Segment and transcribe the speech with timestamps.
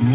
[0.00, 0.08] Hello，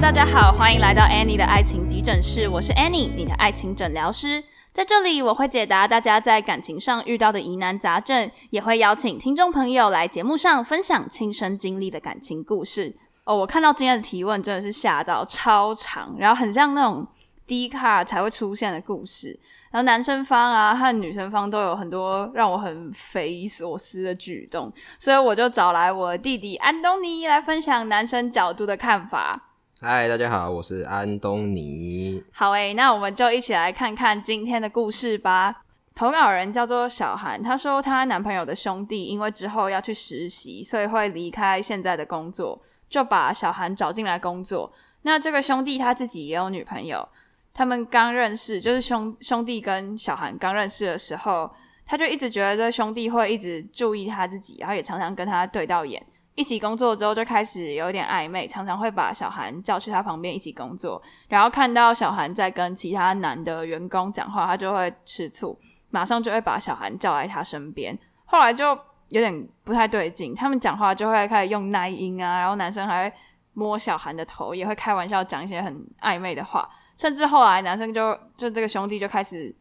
[0.00, 4.44] 大家好，欢迎来到 Annie 的爱情急诊室，我是 Annie，你的爱情诊疗师。
[4.72, 12.94] 在这里，我会解答大家在感情上遇到的疑难杂症，也会邀请听众朋友来节目上分享亲身经历的感情故事。
[13.24, 17.04] 哦，我看到今天的提问真的是吓到，超长，然后很像那种
[17.50, 19.36] Dcard 才会出现的故事。
[19.72, 29.48] 然后男生方啊和女生方都有很多让我很匪夷所思的举动，所以我就找来我弟弟安东尼来分享男生角度的看法。
[29.80, 32.22] 嗨，大家好，我是安东尼。
[32.32, 35.62] 好诶，那我们就一起来看看今天的故事吧。
[35.94, 44.72] 投稿人叫做小韩，她说她男朋友的兄弟因为之后要去实习，所以会离开现在的工作，就把小韩找进来工作。
[45.02, 47.08] 那这个兄弟他自己也有女朋友，
[47.52, 51.50] 他们刚认识，就是兄兄弟跟小韩刚认识的时候，
[51.84, 56.04] 他就一直觉得这兄弟会一直注意他自己，然后也常常跟他对到眼。
[56.36, 65.58] 一起工作之后就开始有点暧昧，常常会把小韩叫去他旁边一起工作，然后看到小韩在跟其他男的员工讲话，他就会吃醋，
[65.90, 67.98] 马上就会把小韩叫来他身边。
[68.24, 68.68] 后来就
[69.08, 73.16] 有点不太对劲，他们讲话就会开始用奶音啊，然后男生还会
[73.52, 76.66] 摸小韩的头，也会开玩笑讲一些很暧昧的话，
[77.00, 79.54] 甚至后来男生就就这个兄弟就开始。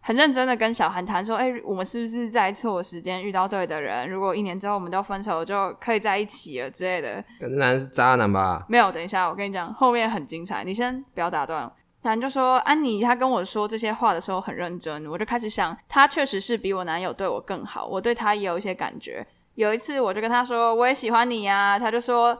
[0.00, 4.08] 很认真的跟小韩谈说：“哎、欸，我们是不是在错时间遇到对的人？
[4.08, 8.64] 如果一年之后我们都分手，就可以在一起了之类的。”这男人是渣男吧？
[8.68, 10.62] 没有，等一下，我跟你讲，后面很精彩。
[10.62, 11.68] 你先不要打断。
[12.02, 19.26] 男就说：“安妮，他跟我说这些话的时候很认真。”我就开始想，他确实是比我男友对我更好，我对他也有一些感觉。
[19.56, 22.38] 有一次，我就跟他说：“我也喜欢你呀。”他就说：“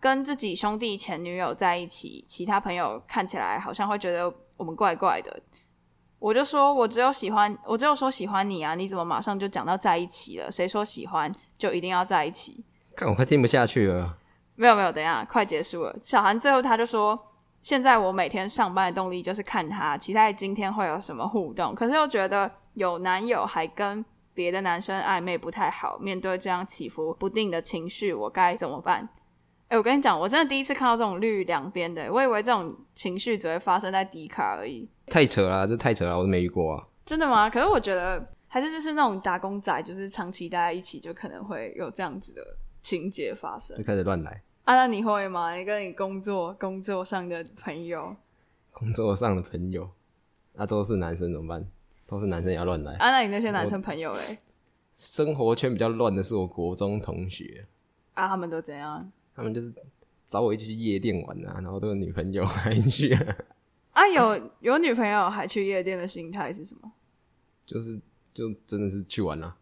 [0.00, 5.40] 跟自己兄弟前女友在一起，其他朋友看起来好像会觉得我们怪怪的。”
[6.18, 8.74] 我就说，我只有喜欢，我只有说喜欢你啊！
[8.74, 10.50] 你怎么马上就讲到在一起了？
[10.50, 12.62] 谁说喜欢就一定要在一起？
[12.94, 14.18] 看我快听不下去了。
[14.54, 15.96] 没有没有，等一下，快结束了。
[15.98, 17.18] 小韩最后他就说，
[17.62, 21.74] 现在我每天上班的动力就是看他，期待今天会有什么互动。
[21.74, 29.08] 可是又觉得有男友还跟别的男生暧昧不太好，面对这样起伏不定的情绪，我该怎么办？
[29.70, 34.88] 哎，我跟你讲，我真的第一次看到这种绿两边的，我以为这种情绪只会发生在迪卡而已。
[35.06, 36.88] 太扯了，这太扯了，我都没遇过啊。
[37.04, 37.48] 真的吗？
[37.48, 42.42] 可是我觉得还是就是那种打工仔，就是长期待在一起，就可能会有这样子的
[42.82, 44.42] 情节发生，就开始乱来。
[44.64, 45.54] 啊，那你会吗？
[45.54, 48.16] 你跟你工作工作上的朋友，
[48.72, 49.88] 工作上的朋友，
[50.54, 51.64] 那、啊、都是男生怎么办？
[52.08, 52.94] 都是男生也要乱来。
[52.94, 54.38] 啊，那你那些男生朋友嘞？
[54.96, 57.68] 生活圈比较乱的是我国中同学。
[58.14, 59.12] 啊，他们都怎样？
[59.34, 59.72] 他们就是
[60.26, 63.36] 找我一起去夜店玩啊，然后都有女朋友 还去啊。
[63.92, 66.90] 啊，有有女朋友还去夜店的心态是什么？
[67.66, 67.98] 就是
[68.32, 69.56] 就真的是去玩啊，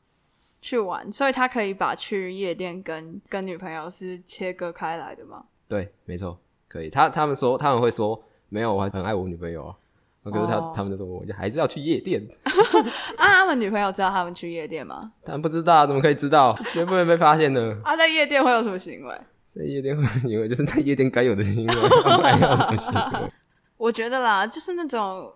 [0.60, 5.44] 去玩，所以他可以把去夜店跟跟女朋友是切割开来的吗？
[5.68, 6.90] 对，没错，可以。
[6.90, 9.76] 他他们说他们会说没有，我还很爱我女朋友啊。
[10.24, 10.76] 可是他、oh.
[10.76, 12.22] 他们就说我还是要去夜店。
[13.16, 15.10] 啊，他们女朋友知道他们去夜店吗？
[15.24, 16.54] 他们不知道，怎么可以知道？
[16.74, 17.80] 绝不能被发现呢。
[17.82, 19.18] 啊，在夜店会有什么行为？
[19.58, 23.32] 在夜店会行为， 就是在夜店该有的行为，不然要什么行为？
[23.76, 25.32] 我觉得啦，就是那种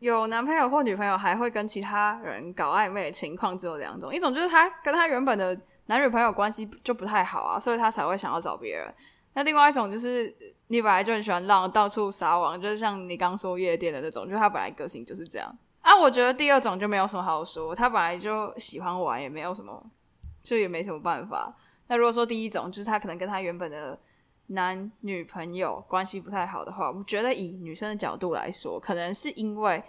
[0.00, 8.86] 有男朋友或女朋友还会跟其他人搞暧昧的情况，只有两种：一种就是他跟他原本的男女朋友关系就不太好啊，所以他才会想要找别人；
[9.34, 10.34] 那另外一种就是
[10.68, 15.94] 你本来就很喜欢浪，到处撒网，就是像你刚说夜店的那种，就是他本来个性就是这样啊。
[15.98, 19.84] 我觉得第二种就没有什么好说，他本来就喜欢玩，也没有什么，
[20.42, 21.54] 就也没什么办法。
[21.92, 23.98] 那如果说第一种，就是他可能跟他原本的
[24.46, 29.84] 男女朋友关系不太好的话，我觉得以女生的角度来说，可能是因为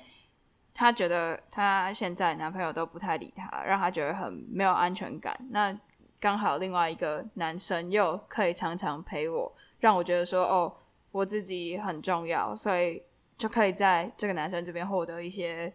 [0.74, 5.34] 他觉得他现在男朋友都不太理他，让他觉得很没有安全感。
[5.50, 5.74] 那
[6.20, 10.76] 刚好另外一个男生又可以常常陪我，让我觉得说哦，
[11.14, 13.02] 我自己很重要，所以
[13.38, 15.74] 就可以在这个男生这边获得一些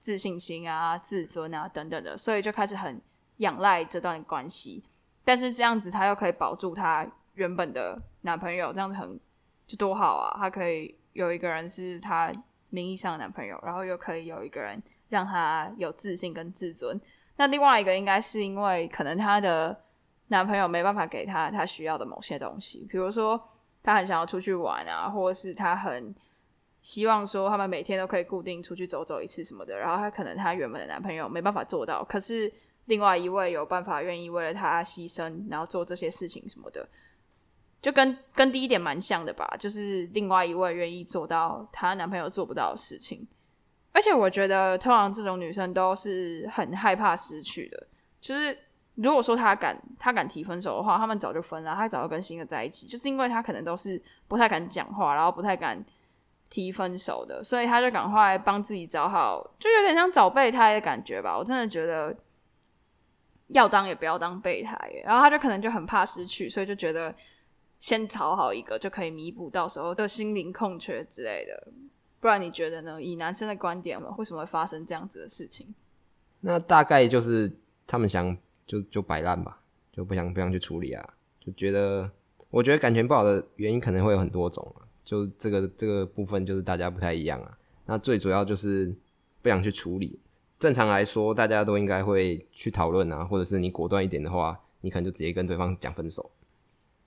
[0.00, 2.98] 自信心啊、自尊啊等等的，所以就开始很
[3.36, 4.82] 仰赖这段关系。
[5.26, 9.18] 但是这样子，他又可以保住他原本的男朋友，这样子很
[9.66, 10.38] 就多好啊！
[10.38, 12.32] 他可以有一个人是他
[12.70, 17.00] 名义上的男朋友，然后又可以有一个人让他有自信跟自尊。
[17.38, 19.76] 那另外一个应该是因为可能他的
[20.28, 23.48] 男朋友没办法给他他需要的某些东西，比如说
[23.82, 26.14] 他很想要出去玩啊，或者是他很
[26.82, 32.52] 希望说他们每天都可以固定出去走走一次什么的，然后他可能他原本的男朋友没办法做到，可是。
[32.86, 36.88] 另外一位有办法愿意为了他牺牲，然后做这些事情什么的，
[37.82, 39.46] 就跟跟第一点蛮像的吧。
[39.58, 43.26] 就是另外一位愿意做到她男朋友做不到的事情。
[43.92, 47.86] 而且我觉得，通常这种女生都是很害怕失去的。
[48.20, 48.56] 就是
[48.96, 52.86] 如果说她敢，她敢提分手的话，他们早就分了，她早就跟新的在一起。
[52.86, 55.82] 就是因为她可能都是不太敢讲话，然后不太敢
[56.50, 61.36] 提分手的，所以她就赶快帮自己找好，就有点像找备胎的感觉吧。
[61.36, 62.14] 我真的觉得
[63.48, 64.76] 要当也不要当备胎。
[65.04, 67.14] 然后他就可能就很怕失去，所以就觉得
[67.78, 71.72] 先找好一个就可以弥补到时候的心灵空缺之类的。
[72.18, 73.00] 不然你觉得呢？
[73.00, 75.74] 以男生的观点嘛，为什么会发生这样子的事情？
[76.40, 77.50] 那大概就是
[77.86, 79.60] 他们想就就摆烂吧，
[79.92, 82.10] 就不想不想去处理啊，就觉得
[82.50, 87.56] 我觉得感情不好的原因可能会有很多种啊，就这个这个部分就是大家不太一样啊。
[87.84, 88.92] 那最主要就是
[89.42, 90.18] 不想去处理。
[90.58, 96.30] 正常来说，大家都应该会去讨论啊，或者是你果断一点的话，你可能就直接跟对方讲分手。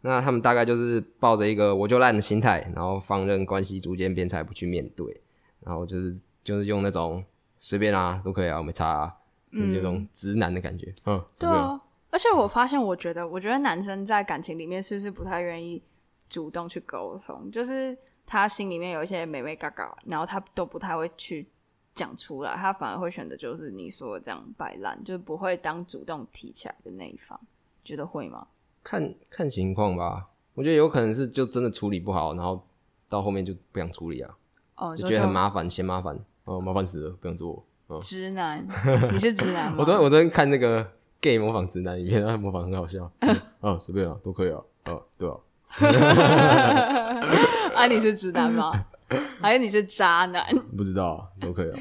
[0.01, 5.21] 那他们大概就是抱着一个我就烂的心态，然后放任关系逐渐变差，不去面对，
[5.61, 7.23] 然后就是就是用那种
[7.57, 9.13] 随便啊都可以啊，我没差啊，
[9.51, 10.93] 就是这种直男的感觉。
[11.05, 11.81] 嗯，嗯对啊。
[12.11, 15.79] 而且我发现，我觉得，我觉得男生在感情里面是不是不太愿意
[16.27, 17.51] 主动去沟通？
[17.51, 17.95] 就是
[18.25, 21.45] 他心里面有一些美美嘎嘎，然后他都不太会去
[21.93, 27.39] 讲出来，他反而会选择就是你说的这样摆烂，就是不会当主动提起来的那一方。
[27.83, 28.47] 觉得会吗？
[28.83, 32.65] 看看情况吧，我觉得有可能是就真的处理不好，然后
[33.07, 34.35] 到后面就不想处理啊，
[34.75, 37.65] 哦，就觉得很麻烦，嫌麻烦，哦，麻烦死了，不想做。
[37.87, 38.65] 哦、直男，
[39.11, 39.77] 你是直男吗？
[39.81, 43.05] 我昨天我昨天看那个 gay 模仿直男影片，他模仿很好笑。
[43.19, 44.61] 啊、嗯，随便啊，都可以啊。
[44.85, 45.35] 哦，对啊。
[47.75, 48.71] 啊，你是直男吗？
[49.41, 50.45] 还是你是渣男？
[50.77, 51.79] 不知道，都可以啊。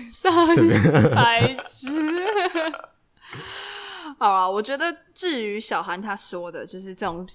[0.55, 0.83] 随便。
[1.15, 1.91] 白痴。
[4.19, 7.27] 好啊，我觉得至于小韩他说的，就是这种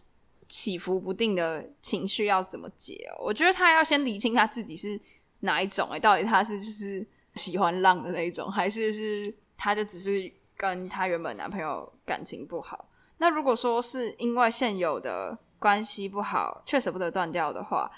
[0.50, 3.24] 起伏不定的情绪要怎么解哦？
[3.24, 5.00] 我觉得他要先理清他自己是
[5.42, 7.06] 哪一种，哎，到底他是就是
[7.36, 12.90] 喜欢浪的那一种，还是是他就只是跟他原本男朋友感情不好？
[13.20, 17.90] 那如果说是因为现有的关系不好，却舍不得断掉的话，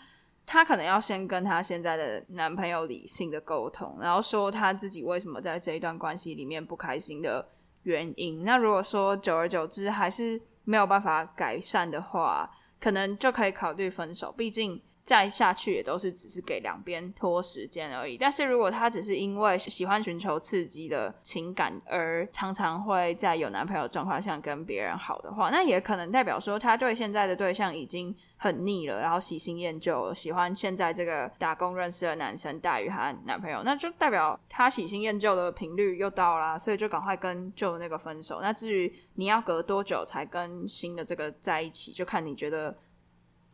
[0.45, 7.47] 她可能要先跟她现在的男朋友理性的沟通，然后说她自己为什么在这一段关系里面不开心的。
[7.85, 8.43] 原因。
[8.43, 12.49] 那如果说久而久之还是没有办法改善的话，
[12.79, 14.31] 可能就可以考虑分手。
[14.31, 18.17] 毕竟再下去也都是只是给两边拖时间而已。
[18.17, 28.13] 但是如果他只是因为喜欢寻求刺激的情感，而常常会在有男朋友状况下跟别人好的话，那也可能代表说他对现在的对象已经。
[28.37, 38.41] 很腻了，然后喜新厌旧，喜欢现在这个打工认识的男生大于他男朋友，那就代表他喜新厌旧的频率又到啦，所以就赶快跟旧那个分手。
[38.41, 42.75] 那至于你要隔多久才跟新的这个在一起，就看你觉得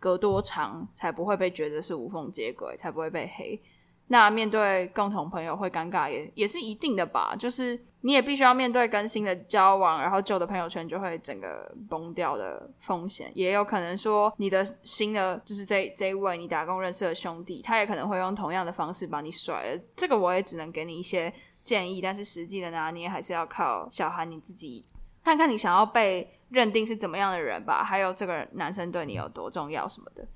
[0.01, 3.61] 隔多长才不会被觉得是无缝接轨，才不会被黑。
[4.07, 19.81] 那面对共同朋友会尴尬也也是一定的吧，就是你也必须要面对跟新的交往，然后旧的朋友圈就会整个崩掉的风险，也有可能说你的新的就是这这一位你打工认识的兄弟，他也可能会用同样的方式把你甩了。
[19.95, 21.31] 这个我也只能给你一些
[21.63, 24.83] 建议，但是实际的拿捏还是要靠小韩你自己
[25.23, 30.27] 看看你想要被认定是怎么样的人吧，还有这个男生对你有多重要什么的。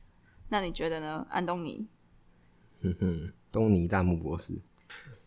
[0.50, 1.88] 那你觉得呢，安东尼？
[2.82, 3.34] 哼哼。
[3.52, 4.54] 东尼大木博士，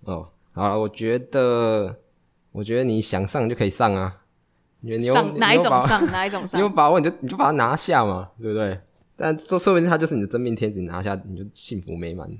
[0.03, 1.99] 哦，好了，我觉得，
[2.53, 4.21] 我觉得你想上就可以上啊，
[4.81, 8.79] 你有上哪一种上哪一种上， 你有把握你就你就把它拿下嘛，对不对？
[9.17, 12.31] 但说说不定他就是你的真命天子，你拿下你就幸福美满、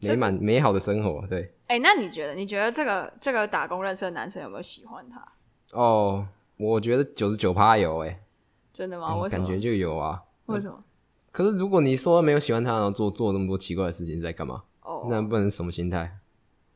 [0.00, 1.54] 美满美好的生活，对。
[1.68, 2.34] 哎、欸，那你觉得？
[2.34, 5.26] 你觉得这个这个打工认识的男生有没有喜欢他？
[5.72, 8.20] 哦，我觉得九十九趴有、欸，哎，
[8.72, 9.14] 真的吗？
[9.14, 10.22] 我、嗯、感觉就有啊。
[10.46, 10.82] 为什么？
[11.32, 14.62] 可是如果你说没有喜欢他，然后做做那么多奇怪的事情，是在干嘛？
[14.82, 16.18] 哦那不能什么心态？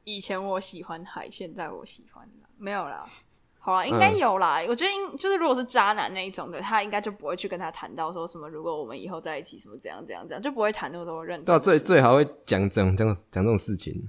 [0.05, 3.05] 以前我喜欢海，现在我喜欢没有啦。
[3.63, 4.59] 好啦，应该有啦。
[4.61, 11.45] 嗯、我觉得应就是如果是渣男那一种的，他应该就不会去跟他谈到说什么，如果我们以后在一起，什么怎样怎样怎样，就不会谈那么多认真。
[11.45, 14.09] 到最最好会讲这种这样讲这种事情，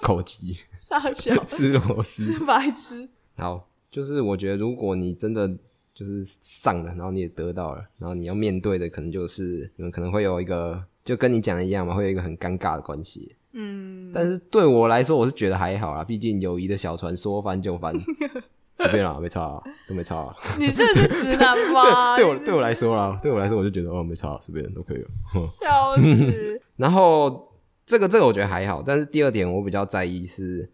[0.00, 3.08] 口急， 傻笑， 吃螺丝，白痴。
[3.36, 5.48] 好，就是我觉得如果你真的
[5.94, 10.84] 就是上了，然后你也得到了，然后你要面对的可能就是你们可能会有一个。
[11.02, 13.34] 就跟你讲的一样嘛，会有一个很尴尬的关系。
[13.52, 17.92] 嗯，但是对我来说，我是觉得还好啦，毕竟友谊的小船说翻就翻，
[18.76, 20.36] 随便啦，没差啊，都没差啊。
[20.60, 22.16] 你这是直男吗？
[22.16, 25.08] 对，对我对我来说啦，对我来说，我就觉得哦，没差，随便都可以了。
[25.58, 26.60] 笑死。
[26.76, 27.50] 然后
[27.86, 30.70] 这个这个我觉得还好，但是第二点我比较在意是，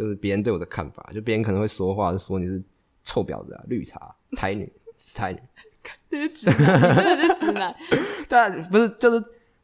[0.00, 2.62] 就是别人对我的看法，就别人可能会说话，就说你是
[3.04, 5.40] 臭婊子啊，绿茶，台女，死台女。
[6.08, 7.76] 你是直男，你真的是直男。
[8.26, 9.22] 对啊，不是就是。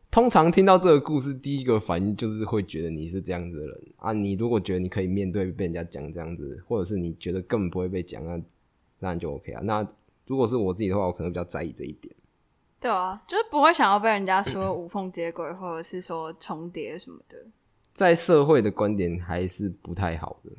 [0.08, 4.14] 通常听到这个故事，第一个反应就是会觉得你是这样子的人啊。
[4.14, 8.40] 你如果觉得你可以面对被人家讲这样子，或者是你觉得根本不会被讲，那
[9.00, 9.60] 那你就 OK 啊。
[9.64, 9.86] 那
[10.26, 12.14] 如果是我自己的话，我可能比较在意这一点。
[12.80, 17.36] 对啊，就是不会想要被人家说无缝接轨，或者是说重叠什么的。
[17.96, 20.50] 在社会的观点还是不太好的。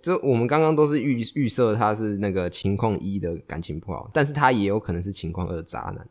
[0.00, 6.04] 就我们刚刚都是预预设他是那个情况一的感情不好，但是他也有可能是情况二的渣男。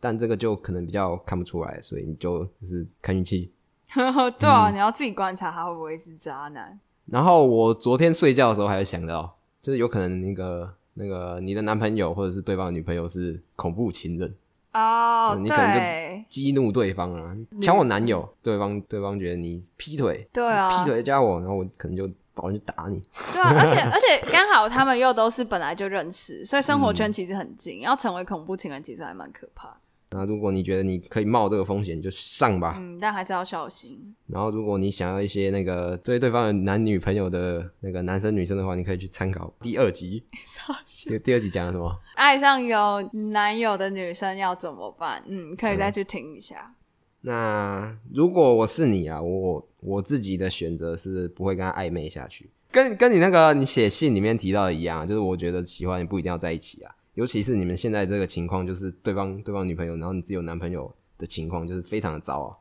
[0.00, 3.52] 但这个就可能比较看不出来，所以你就就是看运气。
[3.92, 6.80] 对啊，嗯、你要自己观察他会不会是渣男。
[7.04, 14.34] 然后我昨天睡觉的时候还有想到，就是有可能那个那个你的男朋友或者是对方的女朋友是恐怖情人
[14.74, 23.00] 哦，oh, 你可能就激怒对方啊，抢我男友，嗯、对方对方觉得你劈腿，对啊，劈腿加我，然后我可能就找人去打你。
[23.32, 29.76] 对啊， 而且而且刚好他们又都是本来就认识，所以生活圈其实很近，嗯、要成为恐怖情人其实还蛮可怕的。
[30.16, 32.80] 那如果你觉得你可以冒这个风险，就上吧。
[32.84, 34.14] 嗯，但还是要小心。
[34.28, 40.22] 然后，如果你想要一些那个追对方的男女朋友的那个男生女生的话，你可以去参考第二集。
[41.08, 41.92] 第第二集讲了什么？
[42.14, 43.02] 爱上有
[43.32, 45.20] 男友的女生要怎么办？
[45.26, 46.72] 嗯，可以再去听一下。
[46.72, 46.74] 嗯、
[47.22, 56.94] 那如果我是你啊，我我自己的选择是不会跟他暧昧下去，跟跟你那个你写信里面提到的一样，就是我觉得喜欢也不一定要在一起啊。
[57.14, 62.56] 尤其是你们现在这个情况，就是对方对方女朋友，然后你自己有男朋友的情况，就是非常的糟啊。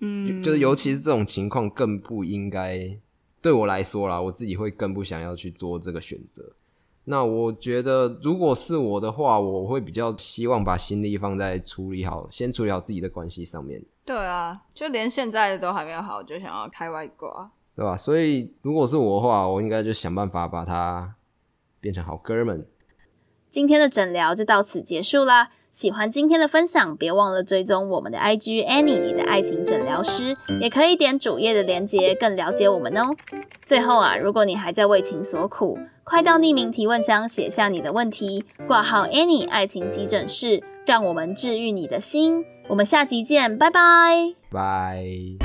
[0.00, 2.90] 嗯就，就是尤其是这种情况，更不应该
[3.40, 6.52] 对我来说啦，我自己会更不想要去做这个选择。
[7.04, 13.82] 那我觉得，如果是我的话，我会比较希望把心力放在处理好，先处理好自己的关系上面。
[14.04, 17.96] 对啊，就连现在的都还没有好，就想要开外挂，对吧？
[17.96, 21.14] 所以如果是我的话，我应该就想办法把他
[21.80, 22.66] 变成好哥们。
[23.54, 25.50] 今天的诊疗就到此结束啦！
[25.70, 33.14] 喜欢今天的分享，别忘了追踪我们的 IG Annie，你的爱情诊疗师，也可以点主页的链接，更了解我们哦。
[33.64, 42.44] 最后啊，如果你还在为情所苦，快到匿名提问箱写下你的问题，挂号 Annie 爱情急诊室，让我们治愈你的心。
[42.66, 45.43] 我们下集见，拜拜，拜。